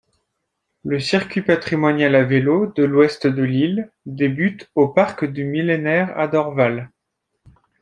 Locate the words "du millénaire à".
5.31-6.27